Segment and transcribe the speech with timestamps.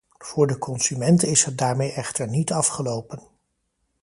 [0.17, 3.21] Voor de consument is het daarmee echter niet afgelopen.